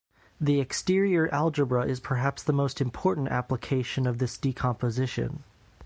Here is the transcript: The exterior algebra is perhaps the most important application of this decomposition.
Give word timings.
The 0.39 0.59
exterior 0.59 1.29
algebra 1.31 1.85
is 1.85 1.99
perhaps 1.99 2.41
the 2.41 2.53
most 2.53 2.81
important 2.81 3.27
application 3.27 4.07
of 4.07 4.17
this 4.17 4.35
decomposition. 4.35 5.43